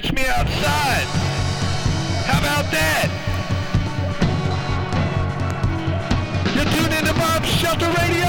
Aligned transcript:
catch 0.00 0.12
me 0.12 0.26
outside. 0.26 1.06
How 2.26 2.38
about 2.38 2.70
that? 2.70 3.08
You're 6.54 6.64
tuned 6.64 6.92
into 6.92 7.14
Bob's 7.14 7.48
Shelter 7.48 7.86
Radio! 7.86 8.26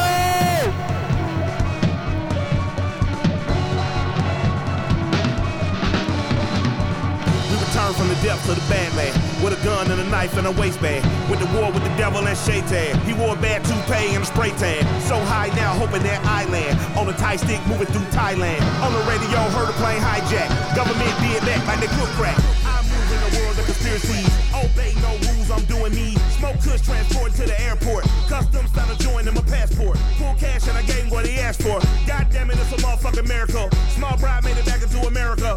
From 7.96 8.10
the 8.10 8.15
depths 8.15 8.49
of 8.49 8.56
the 8.56 8.74
Badland 8.74 9.26
with 9.48 9.62
a 9.62 9.64
gun 9.64 9.90
and 9.90 10.02
a 10.02 10.10
knife 10.10 10.36
and 10.38 10.46
a 10.46 10.52
waistband. 10.52 11.04
With 11.32 11.40
the 11.40 11.47
war 11.56 11.72
with 11.72 11.84
the 11.84 11.96
devil 11.96 12.20
and 12.20 12.38
Shaitan. 12.38 13.00
He 13.08 13.14
wore 13.14 13.36
a 13.36 13.40
bad 13.40 13.64
toupee 13.64 14.12
and 14.16 14.24
a 14.24 14.28
spray 14.28 14.52
tan. 14.60 14.84
So 15.08 15.16
high 15.24 15.47
now, 15.56 15.72
hoping 15.74 16.04
that 16.04 16.20
I 16.26 16.44
land. 16.52 16.76
On 16.98 17.08
a 17.08 17.14
Thai 17.14 17.38
stick 17.38 17.62
moving 17.68 17.88
through 17.88 18.08
Thailand. 18.12 18.60
On 18.84 18.91
the 18.91 19.00
radio, 19.08 19.40
heard 19.55 19.70
a 19.70 19.76
plane 19.80 20.02
hijack. 20.02 20.52
Government 20.76 21.14
did 21.24 21.41
that 21.48 21.64
like 21.64 21.80
they 21.80 21.91
cook 21.96 22.12
crack. 22.20 22.36
I 22.68 22.84
move 22.91 23.08
in 23.08 23.20
the 23.24 23.32
world 23.40 23.55
of 23.60 23.66
conspiracies. 23.66 24.28
Obey 24.52 24.91
no 25.00 25.16
rules, 25.32 25.50
I'm 25.52 25.64
doing 25.66 25.96
me. 25.96 26.18
Smoke 26.36 26.60
kush 26.60 26.82
transport 26.82 27.32
to 27.40 27.48
the 27.48 27.55
airport. 27.62 28.04
Customs 28.27 28.70
found 28.72 28.91
a 28.91 28.98
joint 29.00 29.27
in 29.27 29.34
my 29.34 29.41
passport. 29.48 29.98
Full 30.20 30.36
cash 30.36 30.68
and 30.68 30.77
I 30.77 30.84
gave 30.84 31.08
him 31.08 31.10
what 31.10 31.26
he 31.26 31.40
asked 31.40 31.64
for. 31.64 31.80
God 32.04 32.27
damn 32.32 32.52
it, 32.52 32.60
it's 32.60 32.74
a 32.74 32.80
motherfucking 32.84 33.27
miracle. 33.27 33.72
Small 33.96 34.18
bride 34.18 34.44
made 34.44 34.58
it 34.58 34.66
back 34.66 34.84
into 34.84 35.00
America. 35.08 35.55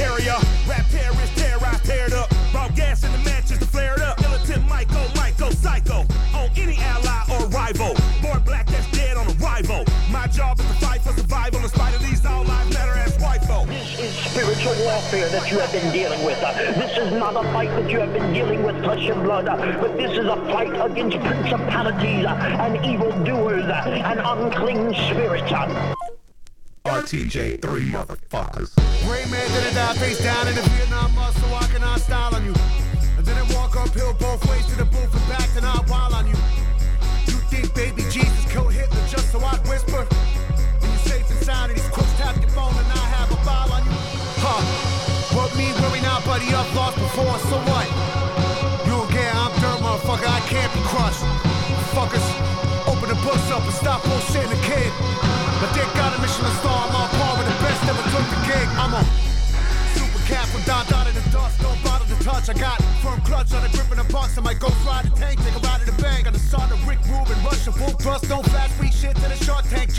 Terrier. 0.00 0.40
Rap 0.66 0.86
terrorist, 0.88 1.36
terrorize, 1.36 1.82
tear 1.82 2.06
it 2.06 2.14
up. 2.14 2.30
Gas 2.74 3.04
in 3.04 3.12
the 3.12 3.18
matches 3.18 3.58
to 3.58 3.66
flare 3.66 3.94
it 3.94 4.00
up. 4.00 4.20
Militant 4.20 4.66
Michael, 4.68 5.06
Michael, 5.16 5.50
psycho. 5.50 6.06
On 6.32 6.48
any 6.56 6.78
ally 6.78 7.20
or 7.32 7.46
rival. 7.48 7.94
Born 8.22 8.42
black 8.44 8.66
that's 8.68 8.90
dead 8.92 9.16
on 9.16 9.26
arrival. 9.36 9.84
My 10.10 10.26
job 10.28 10.58
is 10.60 10.66
to 10.66 10.74
fight 10.74 11.02
for 11.02 11.12
survival 11.12 11.60
in 11.60 11.68
spite 11.68 11.94
of 11.94 12.00
these 12.00 12.24
all 12.24 12.44
lives 12.44 12.72
matter 12.72 12.92
as 12.92 13.16
folk. 13.46 13.66
This 13.66 13.98
is 13.98 14.12
spiritual 14.30 14.76
warfare 14.84 15.28
that 15.28 15.50
you 15.50 15.58
have 15.58 15.72
been 15.72 15.92
dealing 15.92 16.24
with. 16.24 16.40
This 16.40 16.96
is 16.96 17.12
not 17.12 17.34
a 17.36 17.42
fight 17.52 17.70
that 17.70 17.90
you 17.90 17.98
have 18.00 18.12
been 18.12 18.32
dealing 18.32 18.62
with 18.62 18.82
flesh 18.84 19.06
and 19.08 19.22
blood, 19.22 19.46
but 19.46 19.96
this 19.96 20.12
is 20.12 20.26
a 20.26 20.36
fight 20.52 20.74
against 20.90 21.18
principalities 21.18 22.24
and 22.26 22.76
evildoers 22.86 23.64
and 23.64 24.20
unclean 24.20 24.94
spirits. 24.94 25.99
RTJ, 27.00 27.62
three 27.62 27.88
motherfuckers. 27.90 28.76
Man 29.30 29.48
didn't 29.48 29.74
die 29.74 29.94
face 29.94 30.22
down 30.22 30.46
in 30.48 30.54
the 30.54 30.60
Vietnam 30.60 31.10
style 31.98 32.34
on 32.34 32.44
you. 32.44 32.52
And 33.16 33.24
then 33.24 33.48
walk 33.54 33.74
uphill 33.74 34.12
both 34.14 34.46
ways 34.50 34.66
to 34.66 34.76
the 34.76 34.84
booth 34.84 35.14
and 35.14 35.28
back 35.28 35.48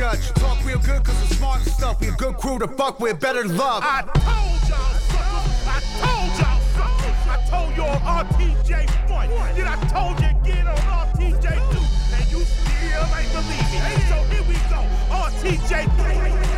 judge. 0.01 0.33
Talk 0.33 0.65
real 0.65 0.79
good 0.79 1.03
cause 1.03 1.15
we're 1.21 1.37
smart 1.37 1.61
stuff. 1.61 2.01
We 2.01 2.07
a 2.07 2.11
good 2.13 2.35
crew 2.37 2.57
to 2.57 2.67
fuck 2.67 2.99
with, 2.99 3.19
better 3.19 3.45
love. 3.45 3.83
I 3.85 4.01
told 4.01 4.61
y'all 4.67 4.97
suckers. 5.13 5.67
I 5.67 5.79
told 6.01 6.31
y'all 6.41 6.61
suckers. 6.73 7.21
I 7.29 7.37
told 7.51 7.71
you 7.77 7.83
RTJ 7.83 9.09
one. 9.11 9.29
Then 9.55 9.67
I 9.67 9.75
told 9.93 10.19
you 10.19 10.29
again 10.29 10.67
on 10.67 10.77
RTJ 11.05 11.47
two. 11.71 11.85
And 12.17 12.31
you 12.31 12.41
still 12.41 13.05
ain't 13.13 13.31
believe 13.37 13.67
me. 13.69 13.91
So 14.09 14.17
here 14.31 14.45
we 14.49 14.57
go. 14.73 14.81
RTJ 15.13 15.71
three. 15.97 16.50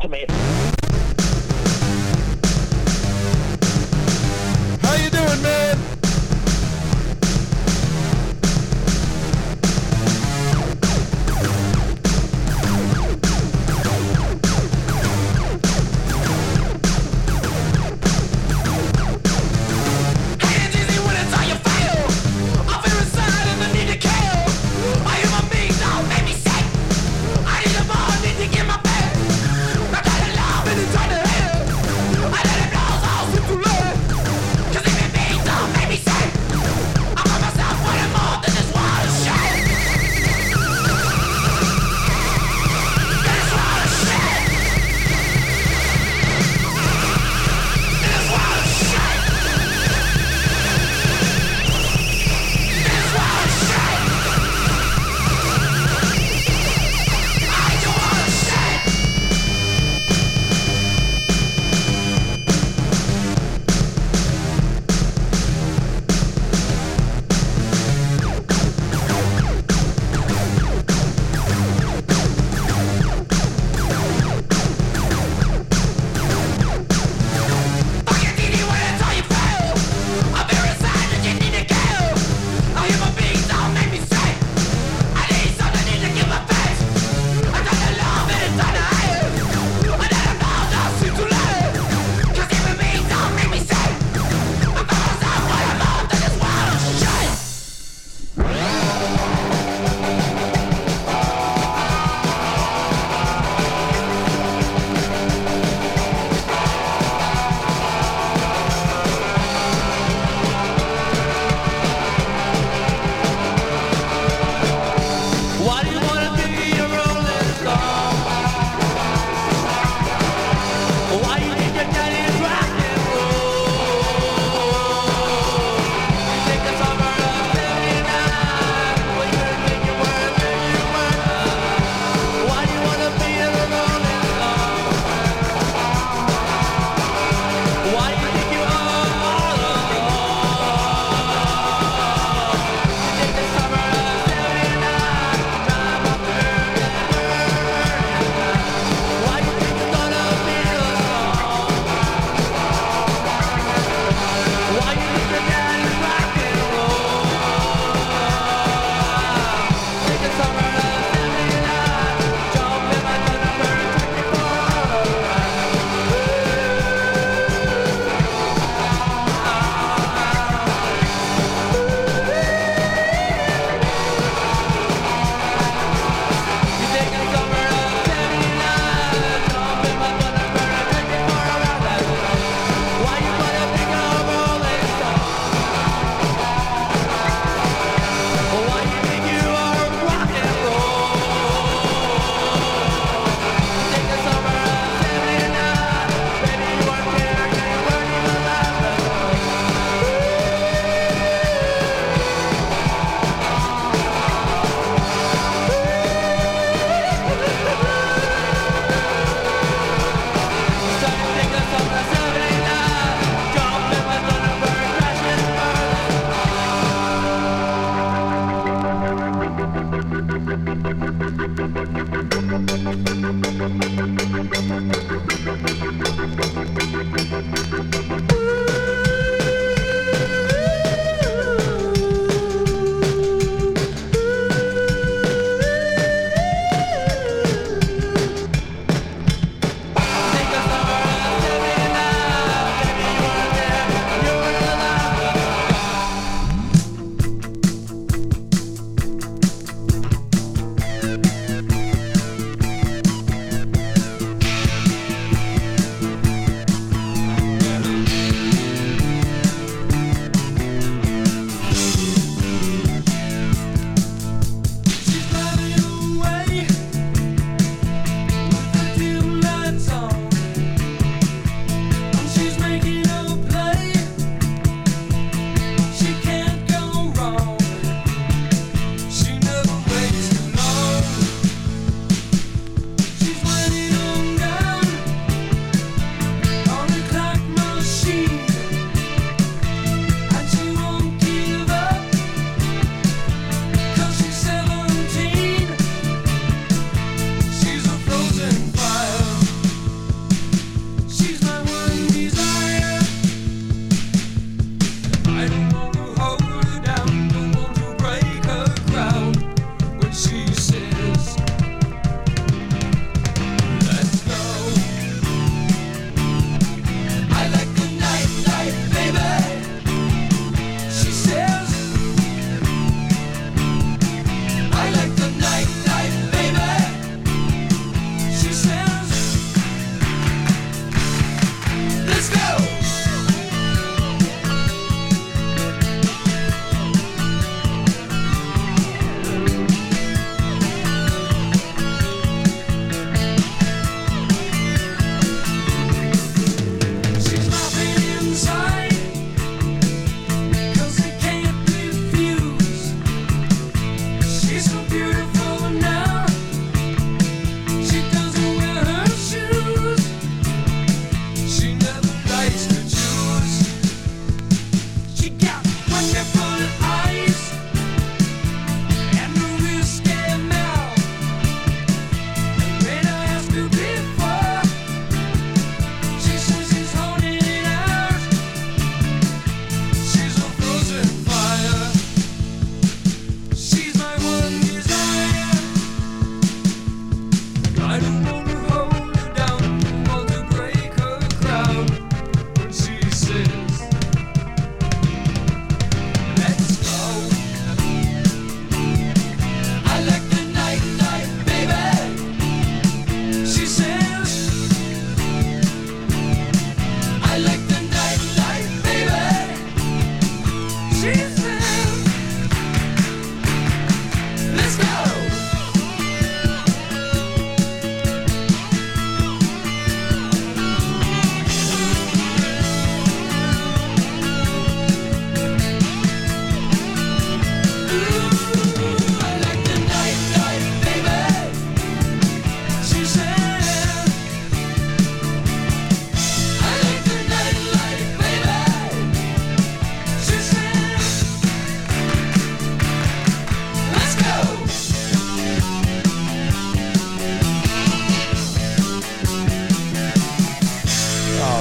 To 0.00 0.08
me. 0.08 0.69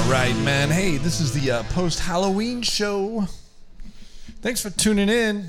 Right, 0.10 0.36
man. 0.38 0.70
Hey, 0.70 0.98
this 0.98 1.20
is 1.20 1.34
the 1.34 1.51
uh, 1.51 1.63
post 1.72 2.00
Halloween 2.00 2.63
show. 2.63 3.28
Thanks 4.42 4.60
for 4.60 4.72
tuning 4.72 5.08
in. 5.08 5.46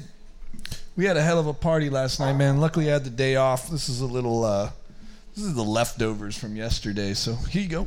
We 0.96 1.06
had 1.06 1.16
a 1.16 1.22
hell 1.22 1.38
of 1.38 1.46
a 1.46 1.54
party 1.54 1.88
last 1.88 2.20
night, 2.20 2.34
man. 2.34 2.60
Luckily, 2.60 2.90
I 2.90 2.92
had 2.92 3.04
the 3.04 3.10
day 3.10 3.36
off. 3.36 3.70
This 3.70 3.88
is 3.88 4.02
a 4.02 4.06
little, 4.06 4.44
uh, 4.44 4.70
this 5.34 5.46
is 5.46 5.54
the 5.54 5.62
leftovers 5.62 6.36
from 6.36 6.56
yesterday. 6.56 7.14
So 7.14 7.36
here 7.36 7.62
you 7.62 7.68
go. 7.68 7.86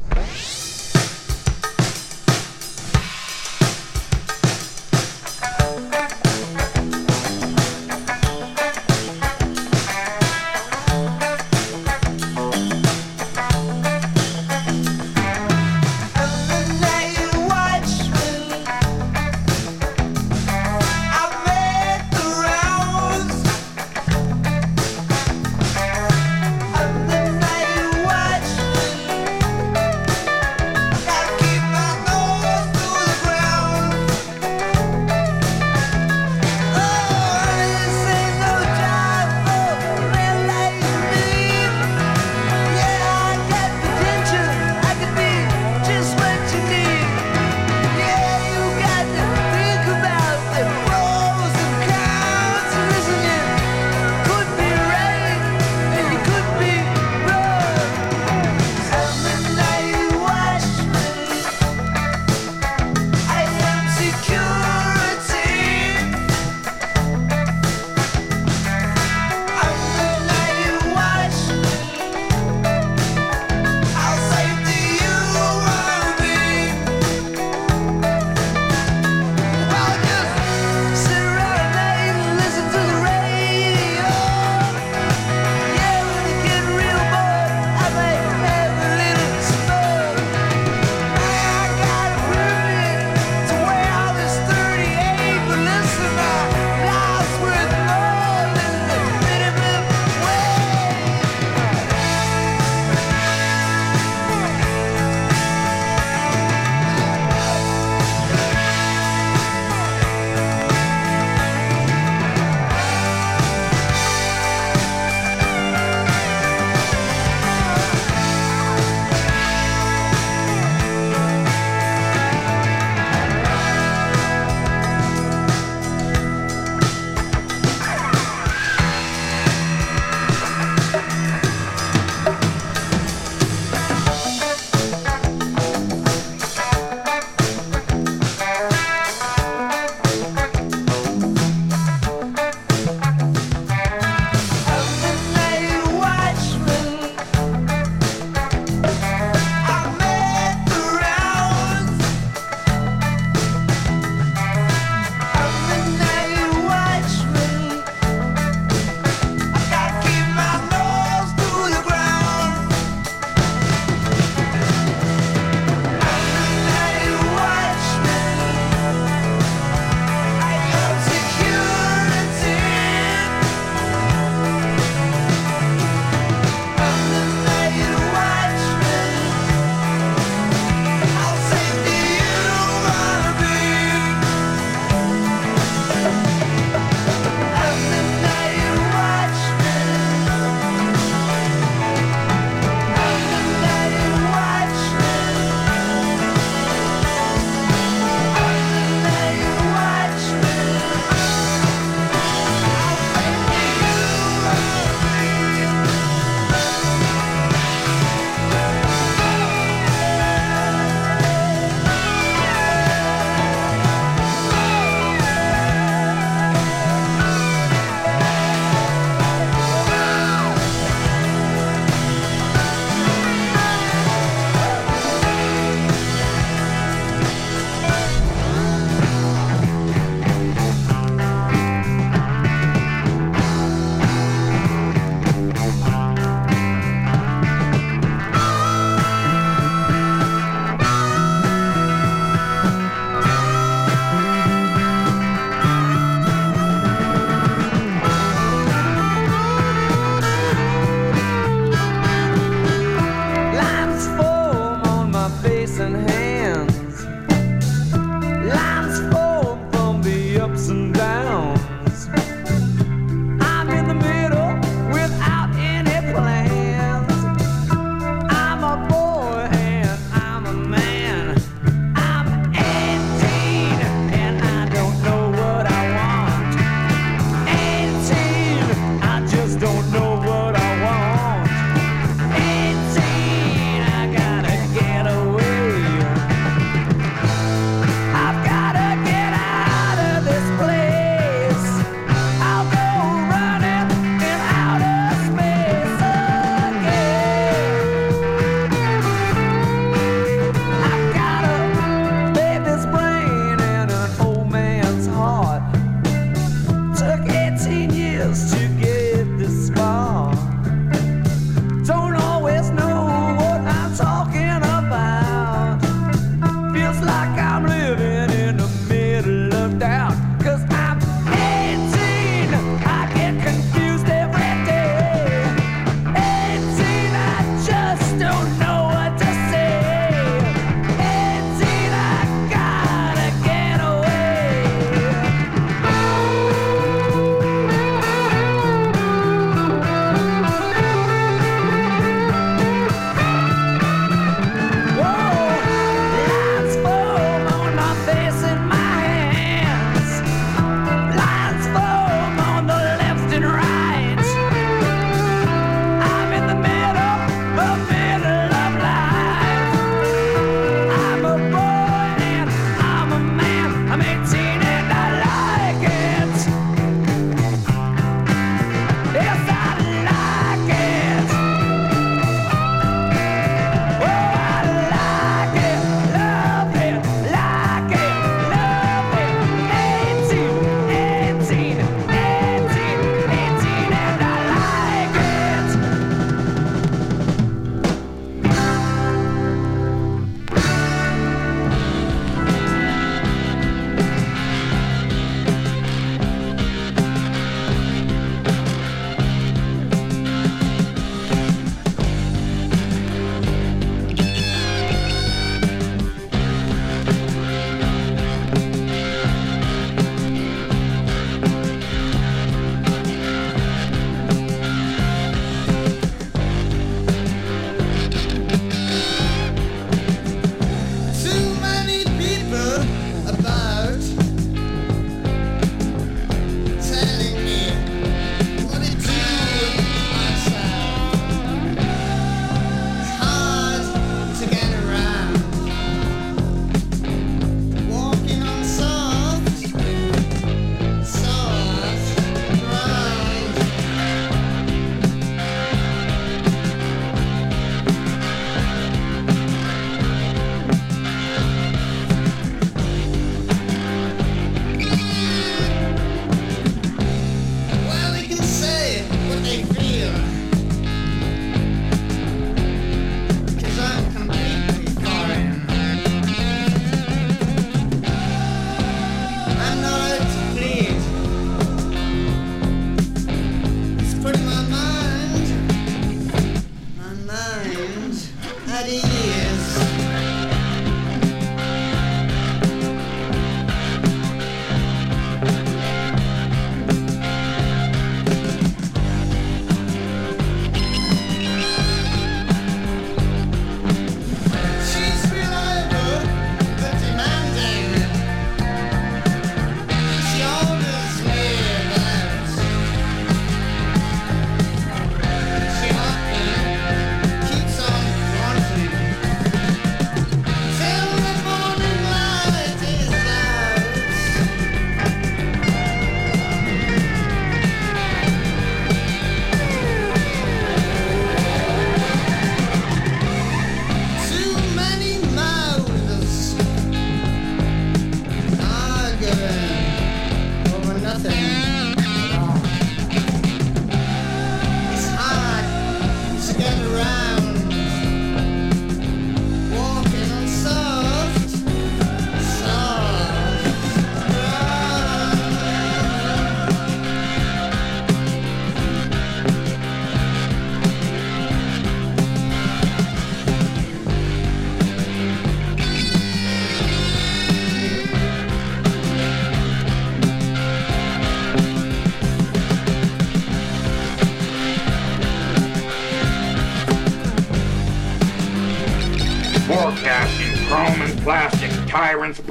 everybody. 478.85 479.32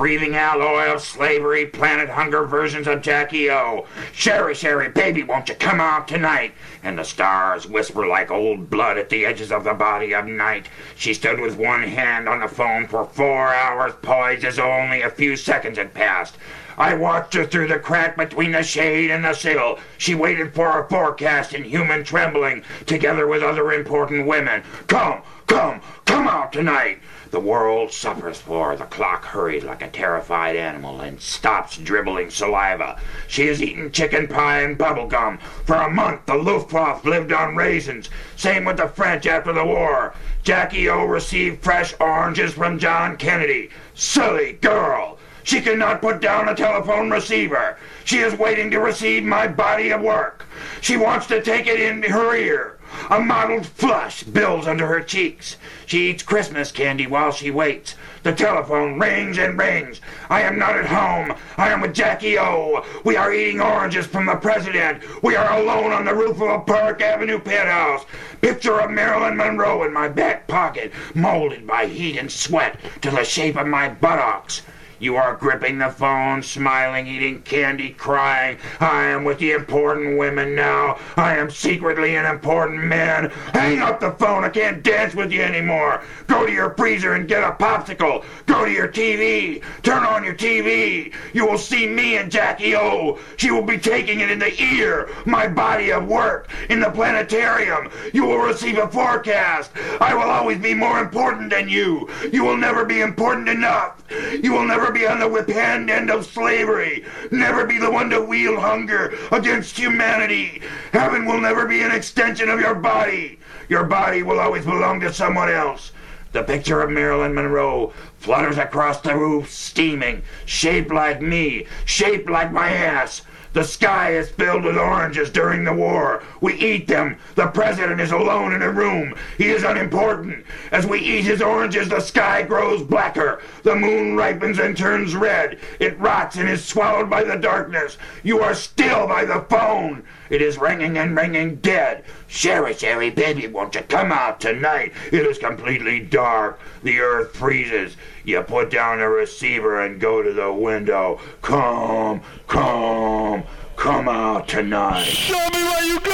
Breathing 0.02 0.34
out 0.34 0.60
oil, 0.60 0.98
slavery, 0.98 1.64
planet 1.64 2.08
hunger 2.08 2.42
versions 2.44 2.88
of 2.88 3.00
Jackie 3.00 3.48
O. 3.48 3.86
Sherry, 4.12 4.52
Sherry, 4.52 4.88
baby, 4.88 5.22
won't 5.22 5.48
you 5.48 5.54
come 5.54 5.80
out 5.80 6.08
tonight? 6.08 6.54
And 6.82 6.98
the 6.98 7.04
stars 7.04 7.68
whisper 7.68 8.04
like 8.04 8.28
old 8.28 8.68
blood 8.68 8.98
at 8.98 9.10
the 9.10 9.24
edges 9.24 9.52
of 9.52 9.62
the 9.62 9.74
body 9.74 10.12
of 10.12 10.26
night. 10.26 10.68
She 10.96 11.14
stood 11.14 11.38
with 11.38 11.56
one 11.56 11.84
hand 11.84 12.28
on 12.28 12.40
the 12.40 12.48
phone 12.48 12.88
for 12.88 13.04
four 13.04 13.54
hours, 13.54 13.92
poised 14.02 14.44
as 14.44 14.58
only 14.58 15.02
a 15.02 15.08
few 15.08 15.36
seconds 15.36 15.78
had 15.78 15.94
passed. 15.94 16.36
I 16.76 16.94
watched 16.94 17.34
her 17.34 17.46
through 17.46 17.68
the 17.68 17.78
crack 17.78 18.16
between 18.16 18.50
the 18.50 18.64
shade 18.64 19.12
and 19.12 19.24
the 19.24 19.34
sill. 19.34 19.78
She 19.98 20.16
waited 20.16 20.52
for 20.52 20.80
a 20.80 20.88
forecast 20.88 21.54
in 21.54 21.62
human 21.62 22.02
trembling, 22.02 22.64
together 22.86 23.28
with 23.28 23.44
other 23.44 23.72
important 23.72 24.26
women. 24.26 24.64
Come, 24.88 25.22
come, 25.46 25.80
come 26.06 26.26
out 26.26 26.52
tonight. 26.52 26.98
The 27.32 27.40
world 27.40 27.92
suffers 27.92 28.42
for. 28.42 28.76
The 28.76 28.84
clock 28.84 29.24
hurried 29.24 29.62
like 29.62 29.80
a 29.80 29.88
terrified 29.88 30.54
animal 30.54 31.00
and 31.00 31.18
stops 31.18 31.78
dribbling 31.78 32.28
saliva. 32.28 33.00
She 33.26 33.46
has 33.46 33.62
eaten 33.62 33.90
chicken 33.90 34.28
pie 34.28 34.60
and 34.60 34.76
bubble 34.76 35.06
gum. 35.06 35.38
For 35.64 35.76
a 35.76 35.88
month, 35.88 36.26
the 36.26 36.34
Luftwaffe 36.34 37.06
lived 37.06 37.32
on 37.32 37.56
raisins. 37.56 38.10
Same 38.36 38.66
with 38.66 38.76
the 38.76 38.88
French 38.88 39.26
after 39.26 39.50
the 39.50 39.64
war. 39.64 40.12
Jackie 40.42 40.90
O 40.90 41.06
received 41.06 41.64
fresh 41.64 41.94
oranges 41.98 42.52
from 42.52 42.78
John 42.78 43.16
Kennedy. 43.16 43.70
Silly 43.94 44.58
girl! 44.60 45.18
She 45.42 45.62
cannot 45.62 46.02
put 46.02 46.20
down 46.20 46.50
a 46.50 46.54
telephone 46.54 47.10
receiver. 47.10 47.78
She 48.04 48.18
is 48.18 48.38
waiting 48.38 48.70
to 48.72 48.78
receive 48.78 49.24
my 49.24 49.48
body 49.48 49.88
of 49.88 50.02
work. 50.02 50.44
She 50.82 50.98
wants 50.98 51.26
to 51.28 51.40
take 51.40 51.66
it 51.66 51.80
in 51.80 52.02
her 52.02 52.36
ear. 52.36 52.76
A 53.10 53.20
mottled 53.20 53.66
flush 53.66 54.22
builds 54.22 54.66
under 54.66 54.86
her 54.86 55.00
cheeks. 55.00 55.56
She 55.86 56.10
eats 56.10 56.22
Christmas 56.22 56.70
candy 56.70 57.06
while 57.06 57.32
she 57.32 57.50
waits. 57.50 57.94
The 58.22 58.32
telephone 58.32 58.98
rings 58.98 59.38
and 59.38 59.58
rings. 59.58 60.00
I 60.28 60.42
am 60.42 60.58
not 60.58 60.76
at 60.76 60.86
home. 60.86 61.36
I 61.56 61.70
am 61.70 61.80
with 61.80 61.94
Jackie 61.94 62.38
O. 62.38 62.84
We 63.04 63.16
are 63.16 63.32
eating 63.32 63.60
oranges 63.60 64.06
from 64.06 64.26
the 64.26 64.36
president. 64.36 65.02
We 65.22 65.36
are 65.36 65.58
alone 65.58 65.92
on 65.92 66.04
the 66.04 66.14
roof 66.14 66.40
of 66.40 66.50
a 66.50 66.60
Park 66.60 67.00
Avenue 67.00 67.38
penthouse. 67.38 68.04
Picture 68.40 68.80
of 68.80 68.90
Marilyn 68.90 69.36
Monroe 69.36 69.84
in 69.84 69.92
my 69.92 70.08
back 70.08 70.46
pocket, 70.46 70.92
molded 71.14 71.66
by 71.66 71.86
heat 71.86 72.18
and 72.18 72.30
sweat 72.30 72.78
to 73.00 73.10
the 73.10 73.24
shape 73.24 73.56
of 73.56 73.66
my 73.66 73.88
buttocks. 73.88 74.62
You 75.02 75.16
are 75.16 75.34
gripping 75.34 75.78
the 75.78 75.90
phone, 75.90 76.44
smiling, 76.44 77.08
eating 77.08 77.42
candy, 77.42 77.90
crying. 77.90 78.58
I 78.78 79.06
am 79.06 79.24
with 79.24 79.40
the 79.40 79.50
important 79.50 80.16
women 80.16 80.54
now. 80.54 80.96
I 81.16 81.36
am 81.36 81.50
secretly 81.50 82.14
an 82.14 82.24
important 82.24 82.84
man. 82.84 83.30
Hang 83.52 83.80
up 83.80 83.98
the 83.98 84.12
phone. 84.12 84.44
I 84.44 84.48
can't 84.48 84.84
dance 84.84 85.12
with 85.12 85.32
you 85.32 85.42
anymore. 85.42 86.04
Go 86.28 86.46
to 86.46 86.52
your 86.52 86.74
freezer 86.74 87.14
and 87.14 87.26
get 87.26 87.42
a 87.42 87.50
popsicle. 87.50 88.24
Go 88.46 88.64
to 88.64 88.70
your 88.70 88.86
TV. 88.86 89.60
Turn 89.82 90.04
on 90.04 90.22
your 90.22 90.34
TV. 90.34 91.12
You 91.32 91.48
will 91.48 91.58
see 91.58 91.88
me 91.88 92.16
and 92.18 92.30
Jackie 92.30 92.76
O. 92.76 93.18
She 93.38 93.50
will 93.50 93.64
be 93.64 93.78
taking 93.78 94.20
it 94.20 94.30
in 94.30 94.38
the 94.38 94.62
ear, 94.62 95.10
my 95.26 95.48
body 95.48 95.90
of 95.90 96.06
work, 96.06 96.48
in 96.70 96.78
the 96.78 96.90
planetarium. 96.90 97.90
You 98.12 98.26
will 98.26 98.38
receive 98.38 98.78
a 98.78 98.86
forecast. 98.86 99.72
I 100.00 100.14
will 100.14 100.30
always 100.30 100.58
be 100.58 100.74
more 100.74 101.00
important 101.00 101.50
than 101.50 101.68
you. 101.68 102.08
You 102.30 102.44
will 102.44 102.56
never 102.56 102.84
be 102.84 103.00
important 103.00 103.48
enough. 103.48 103.98
You 104.40 104.52
will 104.52 104.66
never 104.66 104.91
be 104.92 105.06
on 105.06 105.18
the 105.18 105.28
whip 105.28 105.48
hand 105.48 105.90
end 105.90 106.10
of 106.10 106.26
slavery. 106.26 107.04
Never 107.30 107.66
be 107.66 107.78
the 107.78 107.90
one 107.90 108.10
to 108.10 108.20
wield 108.20 108.58
hunger 108.58 109.14
against 109.30 109.78
humanity. 109.78 110.62
Heaven 110.92 111.26
will 111.26 111.40
never 111.40 111.66
be 111.66 111.82
an 111.82 111.90
extension 111.90 112.48
of 112.48 112.60
your 112.60 112.74
body. 112.74 113.38
Your 113.68 113.84
body 113.84 114.22
will 114.22 114.38
always 114.38 114.64
belong 114.64 115.00
to 115.00 115.12
someone 115.12 115.48
else. 115.48 115.92
The 116.32 116.42
picture 116.42 116.80
of 116.80 116.90
Marilyn 116.90 117.34
Monroe 117.34 117.92
flutters 118.18 118.56
across 118.56 119.00
the 119.00 119.14
roof, 119.14 119.50
steaming, 119.50 120.22
shaped 120.46 120.90
like 120.90 121.20
me, 121.20 121.66
shaped 121.84 122.30
like 122.30 122.52
my 122.52 122.70
ass. 122.70 123.22
The 123.52 123.64
sky 123.64 124.12
is 124.12 124.30
filled 124.30 124.64
with 124.64 124.78
oranges 124.78 125.30
during 125.30 125.64
the 125.64 125.74
war. 125.74 126.22
We 126.40 126.54
eat 126.54 126.88
them. 126.88 127.18
The 127.34 127.48
president 127.48 128.00
is 128.00 128.10
alone 128.10 128.54
in 128.54 128.62
a 128.62 128.70
room. 128.70 129.14
He 129.36 129.50
is 129.50 129.62
unimportant. 129.62 130.44
As 130.70 130.86
we 130.86 131.00
eat 131.00 131.24
his 131.24 131.42
oranges, 131.42 131.88
the 131.88 132.00
sky 132.00 132.42
grows 132.42 132.82
blacker. 132.82 133.40
The 133.62 133.76
moon 133.76 134.16
ripens 134.16 134.58
and 134.58 134.76
turns 134.76 135.14
red. 135.14 135.58
It 135.80 135.98
rots 136.00 136.36
and 136.36 136.48
is 136.48 136.64
swallowed 136.64 137.10
by 137.10 137.24
the 137.24 137.36
darkness. 137.36 137.98
You 138.22 138.40
are 138.40 138.54
still 138.54 139.06
by 139.06 139.26
the 139.26 139.42
phone. 139.50 140.02
It 140.32 140.40
is 140.40 140.56
ringing 140.56 140.96
and 140.96 141.14
ringing 141.14 141.56
dead. 141.56 142.04
Sherry, 142.26 142.72
Sherry, 142.72 143.10
baby, 143.10 143.46
won't 143.48 143.74
you 143.74 143.82
come 143.82 144.10
out 144.10 144.40
tonight? 144.40 144.94
It 145.12 145.26
is 145.26 145.36
completely 145.36 146.00
dark. 146.00 146.58
The 146.82 147.00
earth 147.00 147.36
freezes. 147.36 147.98
You 148.24 148.40
put 148.40 148.70
down 148.70 149.00
the 149.00 149.08
receiver 149.08 149.82
and 149.82 150.00
go 150.00 150.22
to 150.22 150.32
the 150.32 150.50
window. 150.50 151.20
Come, 151.42 152.22
come, 152.48 153.44
come 153.76 154.08
out 154.08 154.48
tonight. 154.48 155.02
Show 155.02 155.34
me 155.34 155.64
where 155.64 155.84
you 155.84 156.00
go! 156.00 156.12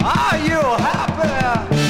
Are 0.00 0.38
you 0.38 0.62
happy? 0.82 1.81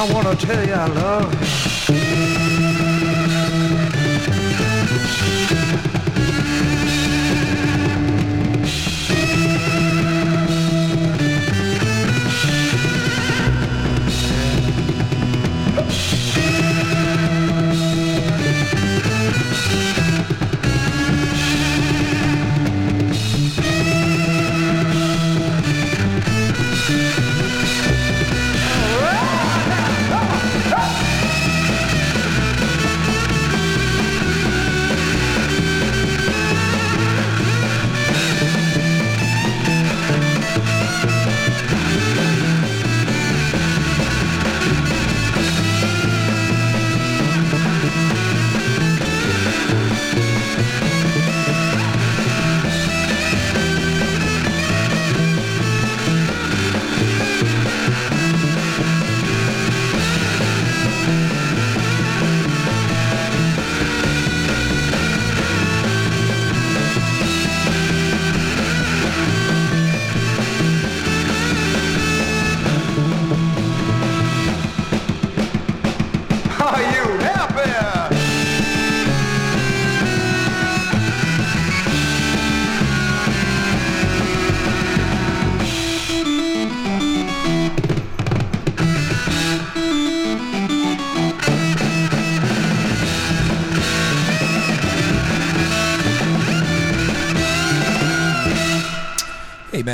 I 0.00 0.12
wanna 0.12 0.36
tell 0.36 0.64
you 0.64 0.74
I 0.74 0.86
love 0.86 1.64
you. 1.64 1.67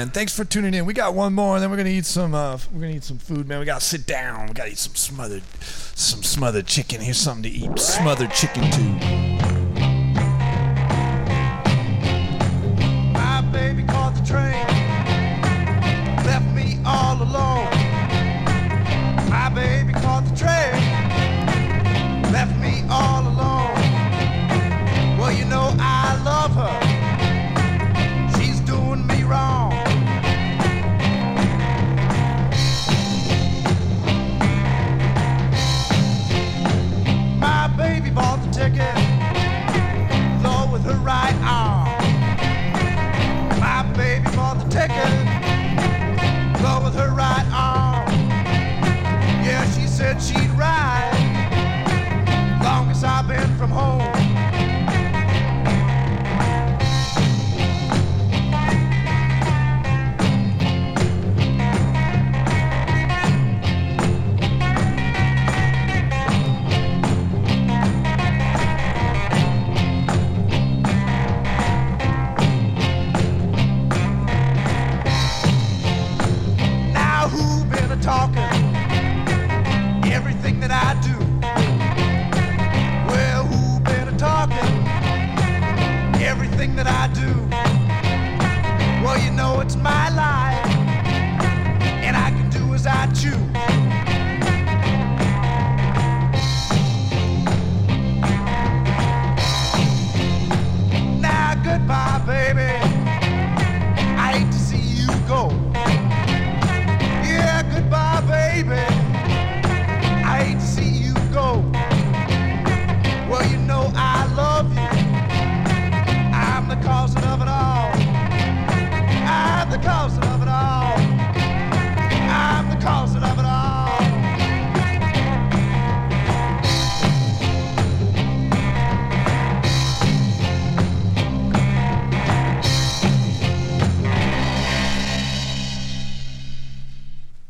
Man, 0.04 0.12
thanks 0.12 0.36
for 0.36 0.44
tuning 0.44 0.74
in. 0.74 0.84
We 0.84 0.92
got 0.92 1.14
one 1.14 1.32
more, 1.32 1.54
and 1.56 1.62
then 1.62 1.70
we're 1.70 1.76
gonna 1.78 1.88
eat 1.88 2.04
some. 2.04 2.34
Uh, 2.34 2.58
we're 2.72 2.82
gonna 2.82 2.94
eat 2.94 3.04
some 3.04 3.18
food, 3.18 3.48
man. 3.48 3.58
We 3.58 3.64
gotta 3.64 3.84
sit 3.84 4.06
down. 4.06 4.48
We 4.48 4.52
gotta 4.52 4.70
eat 4.70 4.78
some 4.78 4.94
smothered, 4.94 5.42
some 5.60 6.22
smothered 6.22 6.66
chicken. 6.66 7.00
Here's 7.00 7.18
something 7.18 7.44
to 7.44 7.48
eat. 7.48 7.78
Smothered 7.78 8.32
chicken 8.32 8.70
too. 8.70 9.53